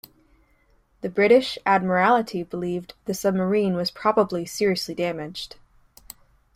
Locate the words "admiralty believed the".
1.63-3.13